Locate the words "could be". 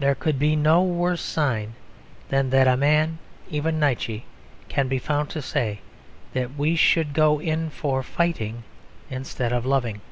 0.14-0.54